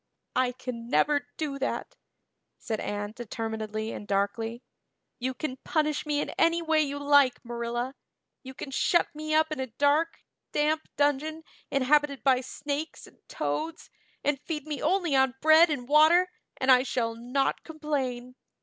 "I 0.35 0.51
can 0.51 0.89
never 0.89 1.27
do 1.37 1.59
that," 1.59 1.95
said 2.57 2.79
Anne 2.79 3.13
determinedly 3.15 3.91
and 3.91 4.07
darkly. 4.07 4.63
"You 5.19 5.35
can 5.35 5.57
punish 5.57 6.07
me 6.07 6.19
in 6.19 6.31
any 6.39 6.59
way 6.59 6.81
you 6.81 6.97
like, 6.97 7.45
Marilla. 7.45 7.93
You 8.41 8.55
can 8.55 8.71
shut 8.71 9.13
me 9.13 9.35
up 9.35 9.51
in 9.51 9.59
a 9.59 9.67
dark, 9.67 10.17
damp 10.53 10.87
dungeon 10.97 11.43
inhabited 11.69 12.23
by 12.23 12.41
snakes 12.41 13.05
and 13.05 13.19
toads 13.29 13.91
and 14.23 14.41
feed 14.41 14.65
me 14.65 14.81
only 14.81 15.15
on 15.15 15.35
bread 15.39 15.69
and 15.69 15.87
water 15.87 16.31
and 16.57 16.71
I 16.71 16.81
shall 16.81 17.13
not 17.13 17.63
complain. 17.63 18.33